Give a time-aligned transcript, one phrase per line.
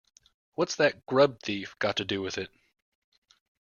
[0.55, 2.49] What's that grub-thief got to do with it.